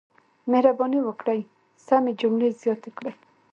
مهرباني 0.51 0.99
وکړئ 1.03 1.39
سمې 1.85 2.11
جملې 2.21 2.49
زیاتې 2.61 2.89
کړئ. 2.97 3.13